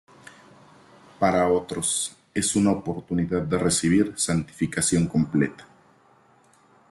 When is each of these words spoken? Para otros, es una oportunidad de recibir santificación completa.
Para 1.19 1.47
otros, 1.47 2.15
es 2.33 2.55
una 2.55 2.71
oportunidad 2.71 3.43
de 3.43 3.59
recibir 3.59 4.13
santificación 4.17 5.05
completa. 5.05 5.67